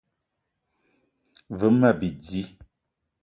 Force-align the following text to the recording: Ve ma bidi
Ve 1.57 1.67
ma 1.79 1.91
bidi 1.99 2.41